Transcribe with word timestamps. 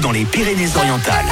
dans 0.00 0.12
les 0.12 0.24
Pyrénées-Orientales. 0.24 1.26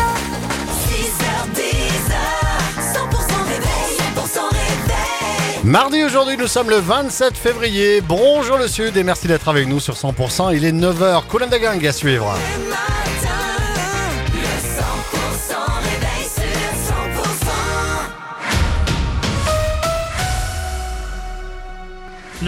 Mardi 5.64 6.04
aujourd'hui, 6.04 6.36
nous 6.36 6.48
sommes 6.48 6.70
le 6.70 6.76
27 6.76 7.36
février. 7.36 8.00
Bonjour 8.00 8.58
le 8.58 8.68
Sud 8.68 8.96
et 8.96 9.04
merci 9.04 9.26
d'être 9.26 9.48
avec 9.48 9.68
nous 9.68 9.80
sur 9.80 9.94
100%. 9.94 10.54
Il 10.54 10.64
est 10.64 10.72
9h. 10.72 11.26
Colin 11.28 11.46
Dagang 11.46 11.84
à 11.86 11.92
suivre. 11.92 12.34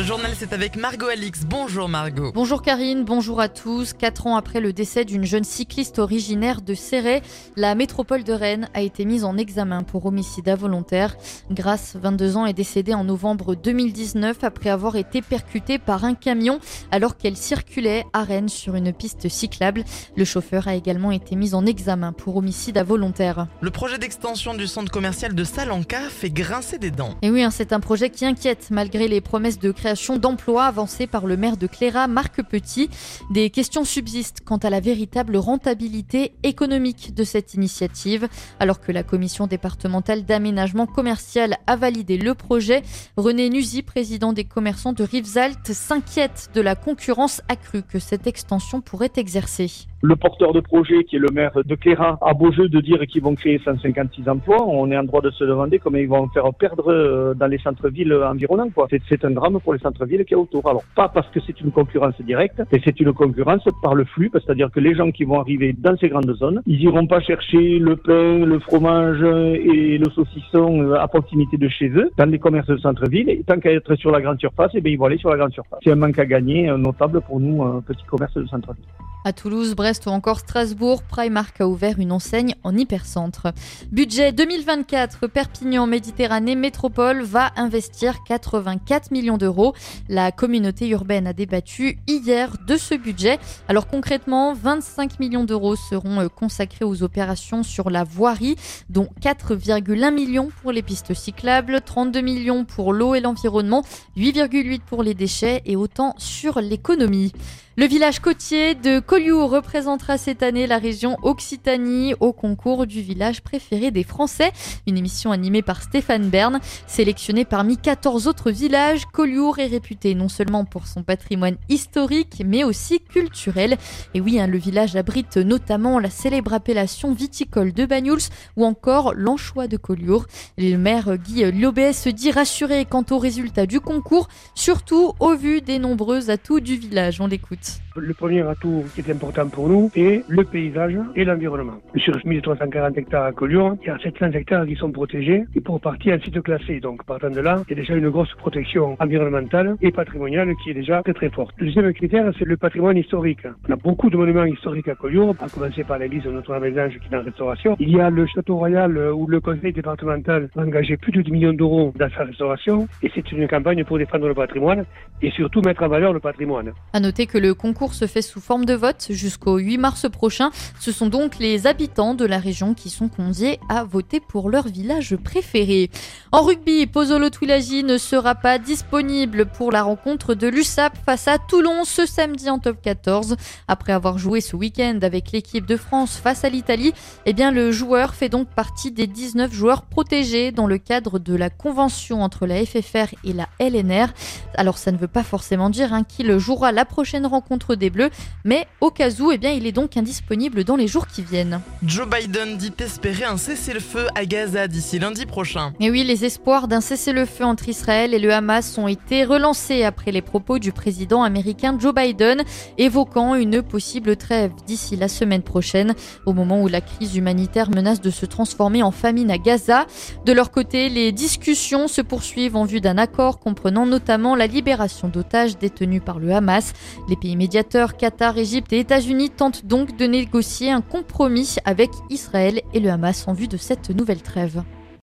Journal, 0.04 0.32
c'est 0.38 0.52
avec 0.52 0.76
Margot 0.76 1.06
Alix. 1.06 1.44
Bonjour 1.48 1.88
Margot. 1.88 2.30
Bonjour 2.34 2.60
Karine, 2.60 3.04
bonjour 3.04 3.40
à 3.40 3.48
tous. 3.48 3.94
Quatre 3.94 4.26
ans 4.26 4.36
après 4.36 4.60
le 4.60 4.74
décès 4.74 5.06
d'une 5.06 5.24
jeune 5.24 5.44
cycliste 5.44 5.98
originaire 5.98 6.60
de 6.60 6.74
Serré, 6.74 7.22
la 7.56 7.74
métropole 7.74 8.22
de 8.22 8.34
Rennes 8.34 8.68
a 8.74 8.82
été 8.82 9.06
mise 9.06 9.24
en 9.24 9.38
examen 9.38 9.82
pour 9.82 10.04
homicide 10.04 10.50
involontaire. 10.50 11.16
Grace, 11.50 11.96
22 11.98 12.36
ans, 12.36 12.44
est 12.44 12.52
décédée 12.52 12.92
en 12.92 13.04
novembre 13.04 13.54
2019 13.54 14.44
après 14.44 14.68
avoir 14.68 14.96
été 14.96 15.22
percutée 15.22 15.78
par 15.78 16.04
un 16.04 16.14
camion 16.14 16.58
alors 16.90 17.16
qu'elle 17.16 17.36
circulait 17.36 18.04
à 18.12 18.24
Rennes 18.24 18.50
sur 18.50 18.74
une 18.74 18.92
piste 18.92 19.30
cyclable. 19.30 19.84
Le 20.16 20.26
chauffeur 20.26 20.68
a 20.68 20.74
également 20.74 21.12
été 21.12 21.34
mis 21.34 21.54
en 21.54 21.64
examen 21.64 22.12
pour 22.12 22.36
homicide 22.36 22.76
involontaire. 22.76 23.46
Le 23.62 23.70
projet 23.70 23.96
d'extension 23.96 24.52
du 24.52 24.66
centre 24.66 24.92
commercial 24.92 25.34
de 25.34 25.44
Salanca 25.44 26.00
fait 26.10 26.30
grincer 26.30 26.76
des 26.76 26.90
dents. 26.90 27.14
Et 27.22 27.30
oui, 27.30 27.42
hein, 27.42 27.50
c'est 27.50 27.72
un 27.72 27.80
projet 27.80 28.10
qui 28.10 28.26
inquiète 28.26 28.68
malgré 28.70 29.08
les 29.08 29.22
promesses 29.22 29.58
de 29.58 29.72
création 29.72 29.93
d'emplois 30.18 30.64
avancées 30.64 31.06
par 31.06 31.26
le 31.26 31.36
maire 31.36 31.56
de 31.56 31.66
Cléra, 31.66 32.06
Marc 32.06 32.42
Petit. 32.42 32.90
Des 33.30 33.50
questions 33.50 33.84
subsistent 33.84 34.40
quant 34.44 34.56
à 34.58 34.70
la 34.70 34.80
véritable 34.80 35.36
rentabilité 35.36 36.34
économique 36.42 37.14
de 37.14 37.24
cette 37.24 37.54
initiative. 37.54 38.28
Alors 38.60 38.80
que 38.80 38.92
la 38.92 39.02
commission 39.02 39.46
départementale 39.46 40.24
d'aménagement 40.24 40.86
commercial 40.86 41.56
a 41.66 41.76
validé 41.76 42.18
le 42.18 42.34
projet, 42.34 42.82
René 43.16 43.48
Nusy, 43.50 43.82
président 43.82 44.32
des 44.32 44.44
commerçants 44.44 44.92
de 44.92 45.04
Rivesaltes, 45.04 45.72
s'inquiète 45.72 46.50
de 46.54 46.60
la 46.60 46.74
concurrence 46.74 47.40
accrue 47.48 47.82
que 47.82 47.98
cette 47.98 48.26
extension 48.26 48.80
pourrait 48.80 49.12
exercer. 49.16 49.70
Le 50.06 50.16
porteur 50.16 50.52
de 50.52 50.60
projet, 50.60 51.02
qui 51.04 51.16
est 51.16 51.18
le 51.18 51.30
maire 51.32 51.52
de 51.64 51.74
Cléra, 51.76 52.18
a 52.20 52.34
beau 52.34 52.52
jeu 52.52 52.68
de 52.68 52.78
dire 52.82 53.00
qu'ils 53.08 53.22
vont 53.22 53.34
créer 53.34 53.58
156 53.64 54.28
emplois. 54.28 54.62
On 54.62 54.90
est 54.90 54.98
en 54.98 55.04
droit 55.04 55.22
de 55.22 55.30
se 55.30 55.44
demander 55.44 55.78
comment 55.78 55.96
ils 55.96 56.06
vont 56.06 56.28
faire 56.28 56.52
perdre 56.52 56.92
euh, 56.92 57.32
dans 57.32 57.46
les 57.46 57.56
centres-villes 57.56 58.12
environnants. 58.12 58.68
Quoi. 58.68 58.86
C'est, 58.90 59.24
un 59.24 59.30
drame 59.30 59.58
pour 59.60 59.72
les 59.72 59.78
centres-villes 59.78 60.26
qui 60.26 60.34
est 60.34 60.36
autour. 60.36 60.68
Alors, 60.68 60.82
pas 60.94 61.08
parce 61.08 61.26
que 61.30 61.40
c'est 61.46 61.58
une 61.58 61.70
concurrence 61.70 62.20
directe, 62.20 62.60
mais 62.70 62.82
c'est 62.84 63.00
une 63.00 63.14
concurrence 63.14 63.66
par 63.82 63.94
le 63.94 64.04
flux, 64.04 64.30
c'est-à-dire 64.30 64.70
que 64.70 64.78
les 64.78 64.94
gens 64.94 65.10
qui 65.10 65.24
vont 65.24 65.40
arriver 65.40 65.72
dans 65.72 65.96
ces 65.96 66.10
grandes 66.10 66.34
zones, 66.36 66.60
ils 66.66 66.82
iront 66.82 67.06
pas 67.06 67.20
chercher 67.20 67.78
le 67.78 67.96
pain, 67.96 68.44
le 68.44 68.58
fromage 68.58 69.22
et 69.22 69.96
le 69.96 70.10
saucisson 70.10 70.82
euh, 70.82 71.00
à 71.00 71.08
proximité 71.08 71.56
de 71.56 71.68
chez 71.68 71.88
eux, 71.88 72.10
dans 72.18 72.26
les 72.26 72.38
commerces 72.38 72.68
de 72.68 72.76
centre-ville. 72.76 73.30
Et 73.30 73.42
tant 73.42 73.58
qu'à 73.58 73.72
être 73.72 73.94
sur 73.94 74.10
la 74.10 74.20
grande 74.20 74.38
surface, 74.38 74.72
eh 74.74 74.82
bien, 74.82 74.92
ils 74.92 74.98
vont 74.98 75.06
aller 75.06 75.16
sur 75.16 75.30
la 75.30 75.38
grande 75.38 75.54
surface. 75.54 75.80
C'est 75.82 75.92
un 75.92 75.96
manque 75.96 76.18
à 76.18 76.26
gagner 76.26 76.68
euh, 76.68 76.76
notable 76.76 77.22
pour 77.22 77.40
nous, 77.40 77.62
un 77.62 77.80
petit 77.80 78.04
commerce 78.04 78.34
de 78.34 78.44
centre-ville. 78.44 78.84
À 79.26 79.32
Toulouse, 79.32 79.74
Brest 79.74 80.04
ou 80.04 80.10
encore 80.10 80.40
Strasbourg, 80.40 81.02
Primark 81.02 81.58
a 81.58 81.66
ouvert 81.66 81.98
une 81.98 82.12
enseigne 82.12 82.54
en 82.62 82.76
hypercentre. 82.76 83.54
Budget 83.90 84.32
2024, 84.32 85.28
Perpignan 85.28 85.86
Méditerranée 85.86 86.56
Métropole 86.56 87.22
va 87.22 87.50
investir 87.56 88.22
84 88.24 89.12
millions 89.12 89.38
d'euros. 89.38 89.72
La 90.10 90.30
communauté 90.30 90.88
urbaine 90.88 91.26
a 91.26 91.32
débattu 91.32 91.98
hier 92.06 92.58
de 92.66 92.76
ce 92.76 92.94
budget. 92.94 93.38
Alors 93.66 93.86
concrètement, 93.86 94.52
25 94.52 95.18
millions 95.18 95.44
d'euros 95.44 95.74
seront 95.74 96.20
euh, 96.20 96.28
consacrés 96.28 96.84
aux 96.84 97.02
opérations 97.02 97.62
sur 97.62 97.88
la 97.88 98.04
voirie, 98.04 98.56
dont 98.90 99.08
4,1 99.22 100.12
millions 100.12 100.50
pour 100.60 100.70
les 100.70 100.82
pistes 100.82 101.14
cyclables, 101.14 101.80
32 101.80 102.20
millions 102.20 102.66
pour 102.66 102.92
l'eau 102.92 103.14
et 103.14 103.20
l'environnement, 103.20 103.84
8,8 104.18 104.80
pour 104.80 105.02
les 105.02 105.14
déchets 105.14 105.62
et 105.64 105.76
autant 105.76 106.14
sur 106.18 106.60
l'économie. 106.60 107.32
Le 107.76 107.86
village 107.86 108.20
côtier 108.20 108.76
de 108.76 109.00
Collioure 109.14 109.48
représentera 109.48 110.18
cette 110.18 110.42
année 110.42 110.66
la 110.66 110.78
région 110.78 111.18
Occitanie 111.22 112.14
au 112.18 112.32
concours 112.32 112.84
du 112.84 113.00
village 113.00 113.42
préféré 113.42 113.92
des 113.92 114.02
Français, 114.02 114.50
une 114.88 114.98
émission 114.98 115.30
animée 115.30 115.62
par 115.62 115.82
Stéphane 115.82 116.30
Bern. 116.30 116.58
Sélectionné 116.88 117.44
parmi 117.44 117.76
14 117.76 118.26
autres 118.26 118.50
villages, 118.50 119.04
Collioure 119.12 119.60
est 119.60 119.68
réputé 119.68 120.16
non 120.16 120.28
seulement 120.28 120.64
pour 120.64 120.88
son 120.88 121.04
patrimoine 121.04 121.54
historique, 121.68 122.42
mais 122.44 122.64
aussi 122.64 122.98
culturel. 122.98 123.76
Et 124.14 124.20
oui, 124.20 124.40
hein, 124.40 124.48
le 124.48 124.58
village 124.58 124.96
abrite 124.96 125.36
notamment 125.36 126.00
la 126.00 126.10
célèbre 126.10 126.52
appellation 126.52 127.12
viticole 127.12 127.72
de 127.72 127.86
Banyuls 127.86 128.18
ou 128.56 128.64
encore 128.64 129.14
l'anchois 129.14 129.68
de 129.68 129.76
Collioure. 129.76 130.26
Le 130.58 130.74
maire 130.76 131.18
Guy 131.18 131.52
Lobet 131.52 131.92
se 131.92 132.08
dit 132.08 132.32
rassuré 132.32 132.84
quant 132.84 133.04
aux 133.12 133.18
résultats 133.18 133.66
du 133.66 133.78
concours, 133.78 134.26
surtout 134.56 135.12
au 135.20 135.36
vu 135.36 135.60
des 135.60 135.78
nombreux 135.78 136.30
atouts 136.30 136.58
du 136.58 136.74
village. 136.74 137.20
On 137.20 137.28
l'écoute. 137.28 137.78
Le 137.94 138.12
premier 138.12 138.40
atout 138.40 138.82
important 139.10 139.48
pour 139.48 139.68
nous 139.68 139.90
est 139.94 140.24
le 140.28 140.44
paysage 140.44 140.96
et 141.16 141.24
l'environnement. 141.24 141.74
Sur 141.96 142.14
1340 142.24 142.98
hectares 142.98 143.24
à 143.24 143.32
Collioure, 143.32 143.76
il 143.82 143.88
y 143.88 143.90
a 143.90 143.98
700 143.98 144.32
hectares 144.32 144.66
qui 144.66 144.76
sont 144.76 144.90
protégés 144.90 145.44
et 145.54 145.60
pour 145.60 145.80
partie 145.80 146.12
en 146.12 146.20
site 146.20 146.40
classé. 146.42 146.80
Donc 146.80 147.04
partant 147.04 147.30
de 147.30 147.40
là, 147.40 147.62
il 147.68 147.76
y 147.76 147.78
a 147.78 147.82
déjà 147.82 147.94
une 147.94 148.10
grosse 148.10 148.32
protection 148.34 148.96
environnementale 149.00 149.76
et 149.82 149.92
patrimoniale 149.92 150.52
qui 150.62 150.70
est 150.70 150.74
déjà 150.74 151.02
très 151.02 151.14
très 151.14 151.30
forte. 151.30 151.54
Le 151.58 151.66
deuxième 151.66 151.92
critère, 151.92 152.30
c'est 152.38 152.44
le 152.44 152.56
patrimoine 152.56 152.96
historique. 152.96 153.46
On 153.68 153.72
a 153.72 153.76
beaucoup 153.76 154.10
de 154.10 154.16
monuments 154.16 154.44
historiques 154.44 154.88
à 154.88 154.94
Collioure, 154.94 155.34
à 155.40 155.48
commencer 155.48 155.84
par 155.84 155.98
l'église 155.98 156.24
de 156.24 156.30
Notre-Dame-des-Anges 156.30 156.98
qui 156.98 157.12
est 157.12 157.16
en 157.16 157.22
restauration. 157.22 157.76
Il 157.80 157.90
y 157.90 158.00
a 158.00 158.10
le 158.10 158.26
château 158.26 158.56
royal 158.56 158.96
où 159.12 159.26
le 159.26 159.40
conseil 159.40 159.72
départemental 159.72 160.48
a 160.56 160.60
engagé 160.60 160.96
plus 160.96 161.12
de 161.12 161.22
10 161.22 161.30
millions 161.30 161.52
d'euros 161.52 161.92
dans 161.98 162.10
sa 162.10 162.24
restauration 162.24 162.88
et 163.02 163.10
c'est 163.14 163.30
une 163.32 163.48
campagne 163.48 163.84
pour 163.84 163.98
défendre 163.98 164.28
le 164.28 164.34
patrimoine 164.34 164.84
et 165.22 165.30
surtout 165.30 165.60
mettre 165.62 165.82
en 165.82 165.88
valeur 165.88 166.12
le 166.12 166.20
patrimoine. 166.20 166.72
À 166.92 167.00
noter 167.00 167.26
que 167.26 167.38
le 167.38 167.54
concours 167.54 167.94
se 167.94 168.06
fait 168.06 168.22
sous 168.22 168.40
forme 168.40 168.64
de 168.64 168.74
vote 168.74 168.93
jusqu'au 169.10 169.58
8 169.58 169.78
mars 169.78 170.06
prochain. 170.10 170.50
Ce 170.80 170.92
sont 170.92 171.08
donc 171.08 171.38
les 171.38 171.66
habitants 171.66 172.14
de 172.14 172.24
la 172.24 172.38
région 172.38 172.74
qui 172.74 172.90
sont 172.90 173.08
conviés 173.08 173.58
à 173.68 173.84
voter 173.84 174.20
pour 174.20 174.50
leur 174.50 174.68
village 174.68 175.16
préféré. 175.16 175.90
En 176.32 176.42
rugby, 176.42 176.86
Pozzolo 176.86 177.30
Twilagi 177.30 177.84
ne 177.84 177.98
sera 177.98 178.34
pas 178.34 178.58
disponible 178.58 179.46
pour 179.46 179.72
la 179.72 179.82
rencontre 179.82 180.34
de 180.34 180.48
l'USAP 180.48 180.96
face 181.04 181.28
à 181.28 181.38
Toulon 181.38 181.84
ce 181.84 182.06
samedi 182.06 182.50
en 182.50 182.58
top 182.58 182.78
14. 182.82 183.36
Après 183.68 183.92
avoir 183.92 184.18
joué 184.18 184.40
ce 184.40 184.56
week-end 184.56 184.98
avec 185.02 185.32
l'équipe 185.32 185.66
de 185.66 185.76
France 185.76 186.16
face 186.16 186.44
à 186.44 186.48
l'Italie, 186.48 186.92
eh 187.26 187.32
bien 187.32 187.50
le 187.50 187.72
joueur 187.72 188.14
fait 188.14 188.28
donc 188.28 188.48
partie 188.48 188.90
des 188.90 189.06
19 189.06 189.52
joueurs 189.52 189.82
protégés 189.82 190.52
dans 190.52 190.66
le 190.66 190.78
cadre 190.78 191.18
de 191.18 191.34
la 191.34 191.50
convention 191.50 192.22
entre 192.22 192.46
la 192.46 192.64
FFR 192.64 193.14
et 193.24 193.32
la 193.32 193.48
LNR. 193.58 194.08
Alors 194.56 194.78
ça 194.78 194.92
ne 194.92 194.96
veut 194.96 195.08
pas 195.08 195.22
forcément 195.22 195.70
dire 195.70 195.92
hein, 195.92 196.04
qu'il 196.04 196.36
jouera 196.38 196.72
la 196.72 196.84
prochaine 196.84 197.26
rencontre 197.26 197.74
des 197.74 197.90
Bleus, 197.90 198.10
mais 198.44 198.66
cas 198.90 199.10
où, 199.20 199.32
eh 199.32 199.38
bien, 199.38 199.50
il 199.50 199.66
est 199.66 199.72
donc 199.72 199.96
indisponible 199.96 200.64
dans 200.64 200.76
les 200.76 200.86
jours 200.86 201.06
qui 201.06 201.22
viennent. 201.22 201.60
Joe 201.84 202.08
Biden 202.08 202.56
dit 202.56 202.72
espérer 202.78 203.24
un 203.24 203.36
cessez-le-feu 203.36 204.06
à 204.14 204.24
Gaza 204.24 204.68
d'ici 204.68 204.98
lundi 204.98 205.26
prochain. 205.26 205.72
Et 205.80 205.90
oui, 205.90 206.04
les 206.04 206.24
espoirs 206.24 206.68
d'un 206.68 206.80
cessez-le-feu 206.80 207.44
entre 207.44 207.68
Israël 207.68 208.14
et 208.14 208.18
le 208.18 208.32
Hamas 208.32 208.78
ont 208.78 208.88
été 208.88 209.24
relancés 209.24 209.84
après 209.84 210.12
les 210.12 210.22
propos 210.22 210.58
du 210.58 210.72
président 210.72 211.22
américain 211.22 211.76
Joe 211.78 211.94
Biden, 211.94 212.42
évoquant 212.78 213.34
une 213.34 213.62
possible 213.62 214.16
trêve 214.16 214.52
d'ici 214.66 214.96
la 214.96 215.08
semaine 215.08 215.42
prochaine, 215.42 215.94
au 216.26 216.32
moment 216.32 216.62
où 216.62 216.68
la 216.68 216.80
crise 216.80 217.16
humanitaire 217.16 217.70
menace 217.70 218.00
de 218.00 218.10
se 218.10 218.26
transformer 218.26 218.82
en 218.82 218.90
famine 218.90 219.30
à 219.30 219.38
Gaza. 219.38 219.86
De 220.24 220.32
leur 220.32 220.50
côté, 220.50 220.88
les 220.88 221.12
discussions 221.12 221.88
se 221.88 222.00
poursuivent 222.00 222.56
en 222.56 222.64
vue 222.64 222.80
d'un 222.80 222.98
accord 222.98 223.38
comprenant 223.38 223.86
notamment 223.86 224.34
la 224.36 224.46
libération 224.46 225.08
d'otages 225.08 225.58
détenus 225.58 226.02
par 226.04 226.18
le 226.18 226.32
Hamas. 226.32 226.72
Les 227.08 227.16
pays 227.16 227.36
médiateurs, 227.36 227.96
Qatar, 227.96 228.38
Égypte 228.38 228.63
et 228.70 228.80
États-Unis 228.80 229.30
tentent 229.30 229.66
donc 229.66 229.96
de 229.96 230.06
négocier 230.06 230.70
un 230.70 230.80
compromis 230.80 231.56
avec 231.64 231.90
Israël 232.10 232.60
et 232.72 232.80
le 232.80 232.90
Hamas 232.90 233.28
en 233.28 233.32
vue 233.32 233.48
de 233.48 233.56
cette 233.56 233.90
nouvelle 233.90 234.22
trêve. 234.22 234.62